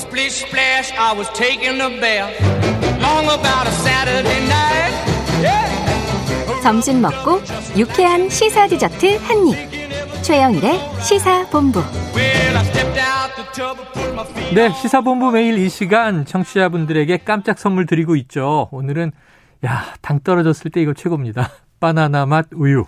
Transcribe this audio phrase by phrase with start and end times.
[0.00, 2.32] Splish splash, I was taking a bath.
[3.02, 4.94] Long about a Saturday night.
[5.42, 6.62] Yeah.
[6.62, 7.40] 점심 먹고
[7.76, 10.22] 유쾌한 시사 디저트 한 입.
[10.22, 11.80] 최영일의 시사 본부.
[12.14, 16.24] Well, I stepped out the tub and put my feet 네, 시사본부 매일 이 시간
[16.24, 18.68] 청취자분들에게 깜짝 선물 드리고 있죠.
[18.72, 19.12] 오늘은
[19.66, 21.50] 야, 당 떨어졌을 때 이거 최고입니다.
[21.78, 22.86] 바나나 맛 우유.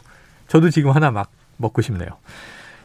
[0.48, 2.08] 저도 지금 하나 막 먹고 싶네요.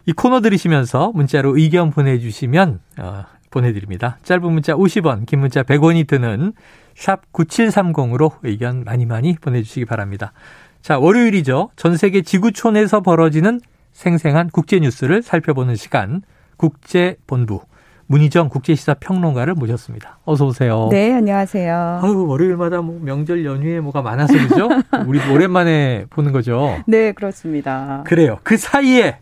[0.05, 4.17] 이 코너 들으시면서 문자로 의견 보내주시면 어, 보내드립니다.
[4.23, 6.53] 짧은 문자 50원, 긴 문자 100원이 드는
[6.95, 10.33] 샵 9730으로 의견 많이 많이 보내주시기 바랍니다.
[10.81, 11.69] 자, 월요일이죠.
[11.75, 13.59] 전 세계 지구촌에서 벌어지는
[13.93, 16.21] 생생한 국제 뉴스를 살펴보는 시간
[16.57, 17.61] 국제본부
[18.07, 20.19] 문희정 국제시사 평론가를 모셨습니다.
[20.23, 20.87] 어서 오세요.
[20.91, 21.99] 네, 안녕하세요.
[22.01, 24.69] 아유, 월요일마다 뭐 명절 연휴에 뭐가 많아서 그죠?
[25.05, 26.81] 우리 오랜만에 보는 거죠.
[26.87, 28.03] 네, 그렇습니다.
[28.05, 28.39] 그래요.
[28.43, 29.19] 그 사이에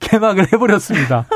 [0.00, 1.26] 개막을 해버렸습니다.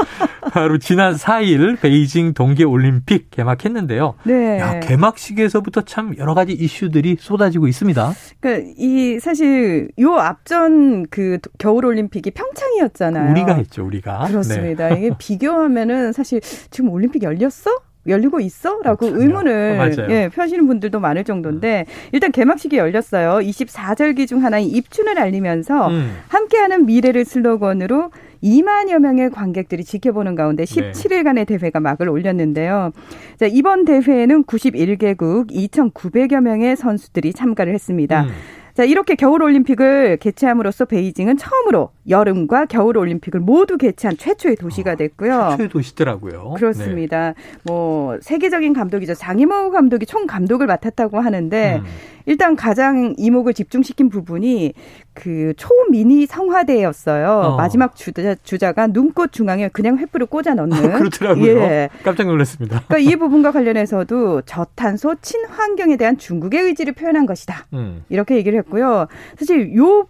[0.57, 4.15] 바로 지난 4일 베이징 동계올림픽 개막했는데요.
[4.25, 4.59] 네.
[4.59, 8.13] 야, 개막식에서부터 참 여러 가지 이슈들이 쏟아지고 있습니다.
[8.41, 13.33] 그러니까 이 사실 요 앞전 그 겨울 올림픽이 평창이었잖아요.
[13.33, 14.25] 우리가 했죠, 우리가.
[14.25, 14.33] 네.
[14.33, 14.89] 그렇습니다.
[14.89, 17.71] 이게 비교하면은 사실 지금 올림픽 열렸어?
[18.09, 18.81] 열리고 있어?
[18.83, 19.21] 라고 전혀.
[19.21, 20.11] 의문을 맞아요.
[20.11, 23.41] 예, 표하시는 분들도 많을 정도인데 일단 개막식이 열렸어요.
[23.47, 26.17] 24절기 중 하나인 입춘을 알리면서 음.
[26.29, 28.11] 함께하는 미래를 슬로건으로
[28.43, 30.93] 2만여 명의 관객들이 지켜보는 가운데 네.
[30.93, 32.93] 17일간의 대회가 막을 올렸는데요.
[33.39, 38.25] 자, 이번 대회에는 91개국 2,900여 명의 선수들이 참가를 했습니다.
[38.25, 38.29] 음.
[38.77, 45.49] 자, 이렇게 겨울올림픽을 개최함으로써 베이징은 처음으로 여름과 겨울올림픽을 모두 개최한 최초의 도시가 됐고요.
[45.53, 46.55] 최초의 도시더라고요.
[46.59, 47.33] 그렇습니다.
[47.65, 49.15] 뭐 세계적인 감독이죠.
[49.15, 51.79] 장이모 감독이 총 감독을 맡았다고 하는데 네.
[51.79, 51.85] 음.
[52.27, 54.75] 일단 가장 이목을 집중시킨 부분이
[55.15, 57.29] 그 초미니 성화대였어요.
[57.29, 57.57] 어.
[57.57, 60.93] 마지막 주자, 주자가 눈꽃 중앙에 그냥 횃불을 꽂아 넣는.
[60.99, 61.47] 그렇더라고요.
[61.47, 61.89] 예.
[62.03, 62.83] 깜짝 놀랐습니다.
[62.89, 67.67] 그러니까 이 부분과 관련해서도 저탄소 친환경에 대한 중국의 의지를 표현한 것이다.
[67.73, 68.05] 음.
[68.09, 69.07] 이렇게 얘기를 했고요.
[69.39, 70.07] 사실 요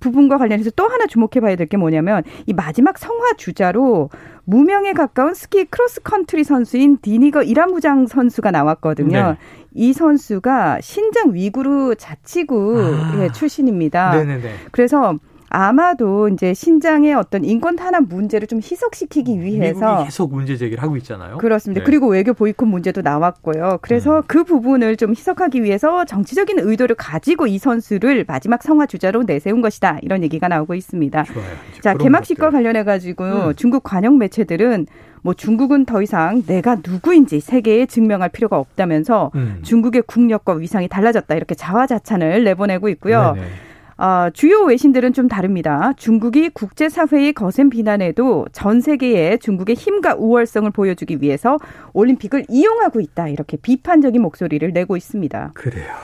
[0.00, 4.10] 부분과 관련해서 또 하나 주목해 봐야 될 게 뭐냐면 이 마지막 성화 주자로
[4.44, 9.30] 무명에 가까운 스키 크로스 컨트리 선수인 디니거 이라무장 선수가 나왔거든요.
[9.32, 9.36] 네.
[9.74, 13.22] 이 선수가 신장 위구르 자치구 아.
[13.22, 14.14] 의 출신입니다.
[14.16, 14.54] 네네네.
[14.70, 15.16] 그래서
[15.48, 20.96] 아마도 이제 신장의 어떤 인권 탄압 문제를 좀 희석시키기 위해서 미국이 계속 문제 제기를 하고
[20.96, 21.38] 있잖아요.
[21.38, 21.80] 그렇습니다.
[21.80, 21.84] 네.
[21.84, 23.78] 그리고 외교 보이콧 문제도 나왔고요.
[23.82, 24.22] 그래서 음.
[24.26, 29.98] 그 부분을 좀 희석하기 위해서 정치적인 의도를 가지고 이 선수를 마지막 성화 주자로 내세운 것이다.
[30.02, 31.24] 이런 얘기가 나오고 있습니다.
[31.80, 32.50] 자, 개막식과.
[32.50, 33.54] 관련해 가지고 음.
[33.56, 34.86] 중국 관영 매체들은
[35.22, 39.58] 뭐 중국은 더 이상 내가 누구인지 세계에 증명할 필요가 없다면서 음.
[39.62, 43.32] 중국의 국력과 위상이 달라졌다 이렇게 자화자찬을 내보내고 있고요.
[43.34, 43.46] 네네.
[43.98, 45.92] 아, 주요 외신들은 좀 다릅니다.
[45.96, 51.58] 중국이 국제사회의 거센 비난에도 전 세계에 중국의 힘과 우월성을 보여주기 위해서
[51.94, 53.28] 올림픽을 이용하고 있다.
[53.28, 55.52] 이렇게 비판적인 목소리를 내고 있습니다.
[55.54, 55.94] 그래요.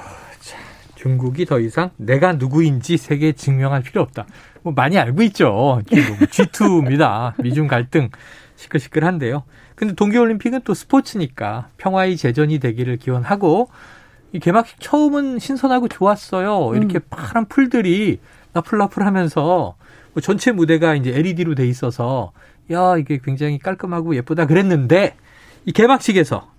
[0.41, 0.57] 자,
[0.95, 4.27] 중국이 더 이상 내가 누구인지 세계에 증명할 필요 없다.
[4.63, 5.83] 뭐 많이 알고 있죠.
[5.87, 7.35] 중국 G2입니다.
[7.43, 8.09] 미중 갈등
[8.57, 9.43] 시끌시끌한데요.
[9.75, 13.69] 근데 동계올림픽은 또 스포츠니까 평화의 재전이 되기를 기원하고
[14.33, 16.73] 이 개막식 처음은 신선하고 좋았어요.
[16.75, 18.19] 이렇게 파란 풀들이
[18.53, 19.75] 나풀나풀하면서
[20.15, 22.33] 뭐 전체 무대가 이제 LED로 돼 있어서
[22.71, 25.17] 야 이게 굉장히 깔끔하고 예쁘다 그랬는데
[25.65, 26.53] 이 개막식에서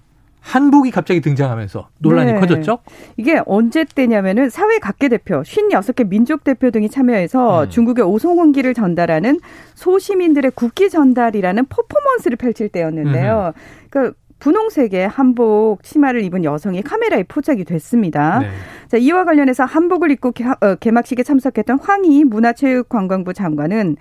[0.43, 2.39] 한복이 갑자기 등장하면서 논란이 네.
[2.39, 2.79] 커졌죠.
[3.15, 7.69] 이게 언제 때냐면은 사회 각계 대표, 56개 민족 대표 등이 참여해서 음.
[7.69, 9.39] 중국의 오송원기를 전달하는
[9.75, 13.53] 소시민들의 국기 전달이라는 퍼포먼스를 펼칠 때였는데요.
[13.89, 18.39] 그러니까 분홍색의 한복 치마를 입은 여성이 카메라에 포착이 됐습니다.
[18.39, 18.49] 네.
[18.89, 23.95] 자, 이와 관련해서 한복을 입고 개, 어, 개막식에 참석했던 황희 문화체육관광부 장관은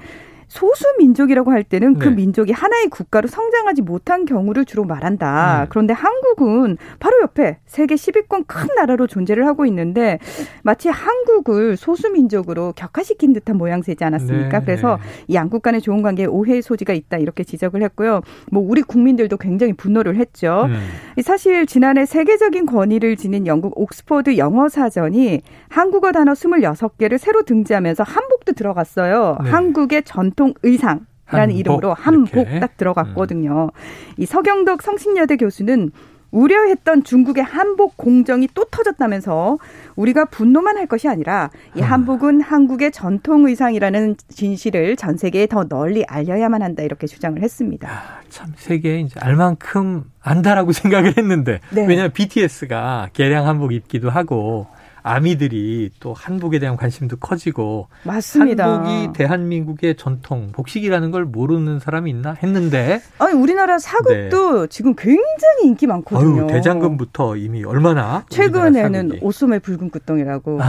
[0.53, 2.15] 소수 민족이라고 할 때는 그 네.
[2.15, 5.63] 민족이 하나의 국가로 성장하지 못한 경우를 주로 말한다.
[5.63, 5.67] 음.
[5.71, 10.19] 그런데 한국은 바로 옆에 세계 10위권 큰 나라로 존재를 하고 있는데
[10.63, 14.59] 마치 한국을 소수 민족으로 격화시킨 듯한 모양새지 않았습니까?
[14.59, 15.25] 네, 그래서 네.
[15.29, 18.21] 이 양국 간의 좋은 관계에 오해의 소지가 있다 이렇게 지적을 했고요.
[18.51, 20.67] 뭐 우리 국민들도 굉장히 분노를 했죠.
[20.67, 21.23] 음.
[21.23, 25.41] 사실 지난해 세계적인 권위를 지닌 영국 옥스퍼드 영어 사전이
[25.71, 29.39] 한국어 단어 26개를 새로 등재하면서 한복도 들어갔어요.
[29.43, 29.51] 네.
[29.51, 31.07] 한국의 전통 의상.
[31.31, 32.57] 라는 이름으로 한복 이렇게.
[32.57, 32.61] 음.
[32.61, 33.71] 딱 들어갔거든요.
[34.19, 35.91] 이 서경덕 성신여대 교수는
[36.33, 39.59] 우려했던 중국의 한복 공정이 또 터졌다면서
[39.97, 41.87] 우리가 분노만 할 것이 아니라 이 아.
[41.87, 47.89] 한복은 한국의 전통 의상이라는 진실을 전 세계에 더 널리 알려야만 한다 이렇게 주장을 했습니다.
[47.89, 51.87] 야, 참 세계에 이제 알만큼 안다라고 생각을 했는데 네.
[51.87, 54.67] 왜냐하면 BTS가 개량 한복 입기도 하고
[55.03, 58.65] 아미들이 또 한복에 대한 관심도 커지고 맞습니다.
[58.73, 65.87] 한복이 대한민국의 전통 복식이라는 걸 모르는 사람이 있나 했는데 아니 우리나라 사극도 지금 굉장히 인기
[65.87, 66.43] 많거든요.
[66.43, 69.19] 아유, 대장금부터 이미 얼마나 최근에는.
[69.23, 70.65] 오소매 붉은 끝동이라고 아,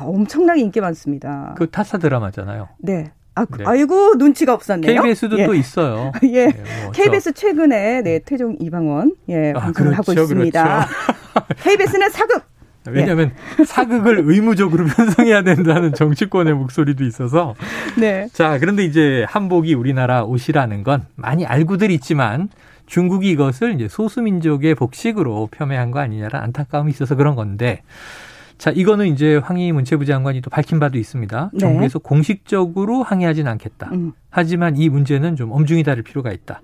[0.00, 1.54] 아, 엄청나게 인기 많습니다.
[1.56, 2.68] 그 타사 드라마잖아요.
[2.78, 3.12] 네.
[3.34, 3.64] 아, 그- 네.
[3.66, 5.00] 아이고 눈치가 없었네요.
[5.00, 5.46] KBS도 예.
[5.46, 6.12] 또 있어요.
[6.24, 6.48] 예.
[6.48, 10.88] 네, 뭐 저- KBS 최근에 네 태종 이방원 예 아, 방송을 하고 그렇죠, 있습니다.
[11.62, 12.42] KBS는 사극
[12.90, 13.32] 왜냐하면
[13.66, 17.54] 사극을 의무적으로 편성해야 된다는 정치권의 목소리도 있어서
[17.96, 18.28] 네.
[18.32, 22.48] 자 그런데 이제 한복이 우리나라 옷이라는 건 많이 알고들 있지만
[22.86, 27.82] 중국이 이것을 이제 소수민족의 복식으로 폄훼한 거 아니냐라는 안타까움이 있어서 그런 건데
[28.58, 31.50] 자 이거는 이제 황희 문체부 장관이 또 밝힌 바도 있습니다.
[31.52, 31.58] 네.
[31.58, 33.90] 정부에서 공식적으로 항의하진 않겠다.
[33.92, 34.12] 음.
[34.30, 36.60] 하지만 이 문제는 좀 엄중히 다룰 필요가 있다.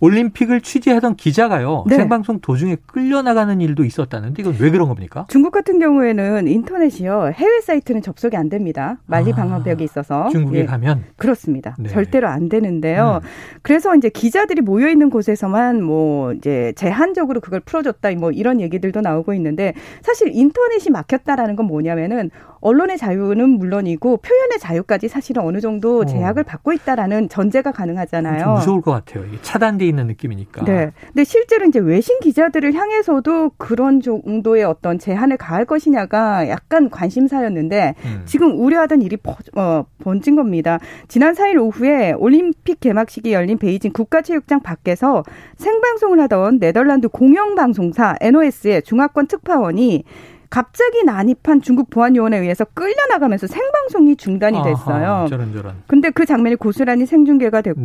[0.00, 1.96] 올림픽을 취재하던 기자가요 네.
[1.96, 5.26] 생방송 도중에 끌려나가는 일도 있었다는데 이건 왜 그런 겁니까?
[5.28, 8.98] 중국 같은 경우에는 인터넷이요 해외 사이트는 접속이 안 됩니다.
[9.06, 10.66] 만리 아, 방어벽이 있어서 중국에 예.
[10.66, 11.76] 가면 그렇습니다.
[11.78, 11.88] 네.
[11.88, 13.20] 절대로 안 되는데요.
[13.22, 13.28] 음.
[13.62, 19.34] 그래서 이제 기자들이 모여 있는 곳에서만 뭐 이제 제한적으로 그걸 풀어줬다 뭐 이런 얘기들도 나오고
[19.34, 22.30] 있는데 사실 인터넷이 막혔다라는 건 뭐냐면은
[22.66, 26.04] 언론의 자유는 물론이고 표현의 자유까지 사실은 어느 정도 어.
[26.04, 28.54] 제약을 받고 있다라는 전제가 좀 가능하잖아요.
[28.54, 29.24] 무서울 것 같아요.
[29.26, 30.64] 이게 차단돼 있는 느낌이니까.
[30.64, 30.90] 네.
[31.06, 38.22] 근데 실제로 이제 외신 기자들을 향해서도 그런 정도의 어떤 제한을 가할 것이냐가 약간 관심사였는데 음.
[38.24, 40.80] 지금 우려하던 일이 버, 어, 번진 겁니다.
[41.06, 45.22] 지난 4일 오후에 올림픽 개막식이 열린 베이징 국가체육장 밖에서
[45.56, 50.04] 생방송을 하던 네덜란드 공영방송사 NOS의 중화권 특파원이
[50.50, 55.06] 갑자기 난입한 중국 보안요원에 의해서 끌려나가면서 생방송이 중단이 됐어요.
[55.06, 55.74] 아하, 저런 저런.
[55.86, 57.80] 근데 그 장면이 고스란히 생중계가 됐고.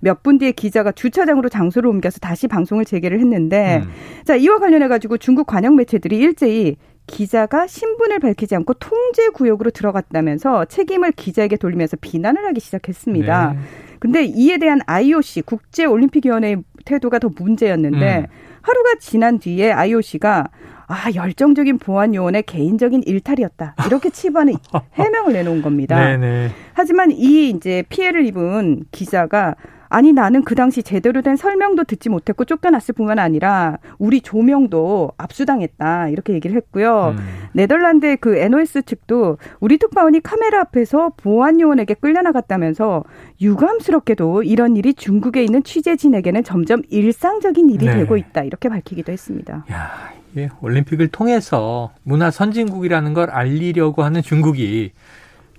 [0.00, 3.90] 몇 분 뒤에 기자가 주차장으로 장소를 옮겨서 다시 방송을 재개를 했는데 음.
[4.24, 6.76] 자 이와 관련해 가지고 중국 관영 매체들이 일제히
[7.08, 13.52] 기자가 신분을 밝히지 않고 통제 구역으로 들어갔다면서 책임을 기자에게 돌리면서 비난을 하기 시작했습니다.
[13.54, 13.58] 네.
[13.98, 18.26] 근데 이에 대한 IOC 국제 올림픽 위원회의 태도가 더 문제였는데 음.
[18.62, 20.46] 하루가 지난 뒤에 IOC가
[20.92, 24.54] 아 열정적인 보안 요원의 개인적인 일탈이었다 이렇게 치부하는
[24.92, 25.96] 해명을 내놓은 겁니다.
[25.96, 26.50] 네네.
[26.74, 29.54] 하지만 이 이제 피해를 입은 기자가
[29.88, 36.08] 아니 나는 그 당시 제대로 된 설명도 듣지 못했고 쫓겨났을 뿐만 아니라 우리 조명도 압수당했다
[36.08, 37.14] 이렇게 얘기를 했고요.
[37.16, 37.24] 음.
[37.52, 43.04] 네덜란드의 그 NOS 측도 우리 특파원이 카메라 앞에서 보안 요원에게 끌려나갔다면서
[43.40, 47.94] 유감스럽게도 이런 일이 중국에 있는 취재진에게는 점점 일상적인 일이 네.
[47.94, 49.66] 되고 있다 이렇게 밝히기도 했습니다.
[49.70, 54.92] 야, 이게 올림픽을 통해서 문화 선진국이라는 걸 알리려고 하는 중국이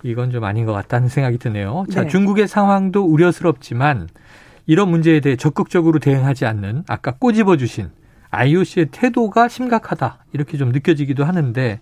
[0.03, 1.85] 이건 좀 아닌 것 같다는 생각이 드네요.
[1.91, 2.07] 자, 네.
[2.09, 4.09] 중국의 상황도 우려스럽지만
[4.65, 7.89] 이런 문제에 대해 적극적으로 대응하지 않는 아까 꼬집어 주신
[8.31, 10.25] IOC의 태도가 심각하다.
[10.33, 11.79] 이렇게 좀 느껴지기도 하는데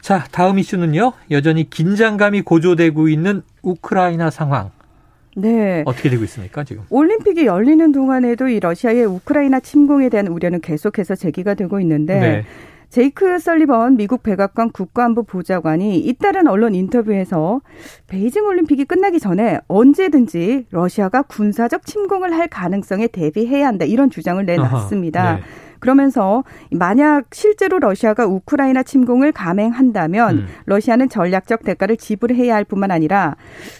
[0.00, 1.12] 자, 다음 이슈는요.
[1.30, 4.70] 여전히 긴장감이 고조되고 있는 우크라이나 상황.
[5.36, 5.82] 네.
[5.84, 6.84] 어떻게 되고 있습니까, 지금?
[6.88, 12.44] 올림픽이 열리는 동안에도 이 러시아의 우크라이나 침공에 대한 우려는 계속해서 제기가 되고 있는데 네.
[12.88, 17.60] 제이크 설리번 미국 백악관 국가안보 보좌관이 잇따른 언론 인터뷰에서
[18.06, 25.22] 베이징 올림픽이 끝나기 전에 언제든지 러시아가 군사적 침공을 할 가능성에 대비해야 한다 이런 주장을 내놨습니다.
[25.22, 25.42] 아하, 네.
[25.78, 30.46] 그러면서 만약 실제로 러시아가 우크라이나 침공을 감행한다면 음.
[30.66, 33.36] 러시아는 전략적 대가를 지불해야 할 뿐만 아니라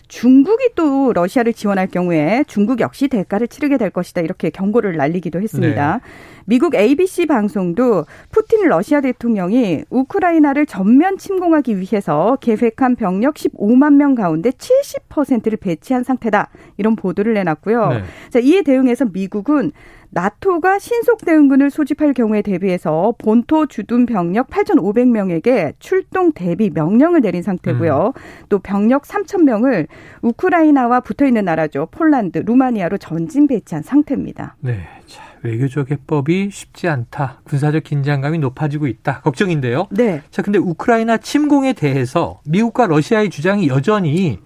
[0.09, 6.01] 중국이 또 러시아를 지원할 경우에 중국 역시 대가를 치르게 될 것이다 이렇게 경고를 날리기도 했습니다.
[6.47, 14.51] 미국 ABC 방송도 푸틴 러시아 대통령이 우크라이나를 전면 침공하기 위해서 계획한 병력 15만 명 가운데
[14.51, 17.89] 70%를 배치한 상태다 이런 보도를 내놨고요.
[17.89, 18.03] 네.
[18.31, 19.73] 자, 이에 대응해서 미국은
[20.11, 28.13] 나토가 신속 대응군을 소집할 경우에 대비해서 본토 주둔 병력 8,500명에게 출동 대비 명령을 내린 상태고요.
[28.49, 29.87] 또 병력 3,000명을
[30.23, 31.89] 우크라이나와 붙어 있는 나라죠.
[31.91, 34.57] 폴란드, 루마니아로 전진 배치한 상태입니다.
[34.61, 34.81] 네.
[35.07, 37.41] 자, 외교적 해법이 쉽지 않다.
[37.45, 39.21] 군사적 긴장감이 높아지고 있다.
[39.21, 39.87] 걱정인데요.
[39.91, 40.23] 네.
[40.31, 44.41] 자, 근데 우크라이나 침공에 대해서 미국과 러시아의 주장이 여전히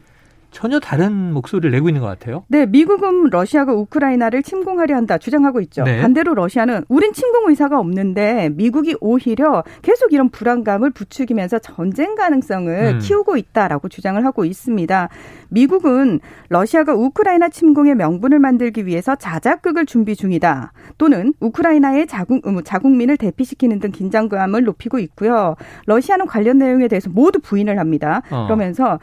[0.50, 2.44] 전혀 다른 목소리를 내고 있는 것 같아요.
[2.48, 5.84] 네, 미국은 러시아가 우크라이나를 침공하려 한다 주장하고 있죠.
[5.84, 6.00] 네.
[6.00, 12.98] 반대로 러시아는 우린 침공 의사가 없는데 미국이 오히려 계속 이런 불안감을 부추기면서 전쟁 가능성을 음.
[13.00, 15.08] 키우고 있다라고 주장을 하고 있습니다.
[15.48, 20.72] 미국은 러시아가 우크라이나 침공의 명분을 만들기 위해서 자작극을 준비 중이다.
[20.98, 25.56] 또는 우크라이나의 자국, 음, 자국민을 대피시키는 등 긴장감을 높이고 있고요.
[25.86, 28.22] 러시아는 관련 내용에 대해서 모두 부인을 합니다.
[28.30, 28.44] 어.
[28.44, 28.98] 그러면서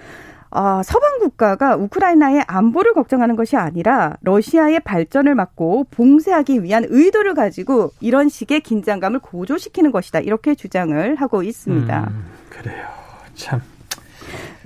[0.50, 7.92] 어, 서방 국가가 우크라이나의 안보를 걱정하는 것이 아니라 러시아의 발전을 막고 봉쇄하기 위한 의도를 가지고
[8.00, 10.20] 이런 식의 긴장감을 고조시키는 것이다.
[10.20, 12.08] 이렇게 주장을 하고 있습니다.
[12.10, 12.88] 음, 그래요.
[13.36, 13.62] 참.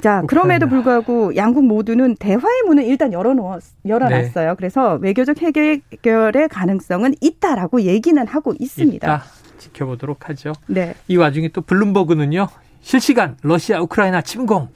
[0.02, 4.50] 자, 그럼에도 불구하고 양국 모두는 대화의 문을 일단 열어놓았, 열어놨어요.
[4.50, 4.56] 네.
[4.58, 9.08] 그래서 외교적 해결의 가능성은 있다라고 얘기는 하고 있습니다.
[9.08, 9.24] 있다.
[9.60, 10.54] 지켜보도록 하죠.
[10.66, 10.96] 네.
[11.08, 12.48] 이 와중에 또 블룸버그는요.
[12.82, 14.70] 실시간 러시아 우크라이나 침공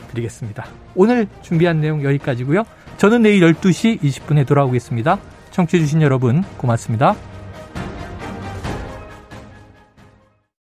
[0.10, 0.66] 드리겠습니다.
[0.96, 2.64] 오늘 준비한 내용 여기까지고요.
[2.98, 5.18] 저는 내일 12시 20분에 돌아오겠습니다.
[5.52, 7.16] 청취해 주신 여러분 고맙습니다.